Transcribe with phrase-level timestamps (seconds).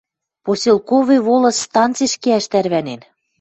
[0.45, 3.01] —Поселковый волость станциш кеӓш тӓрвӓнен...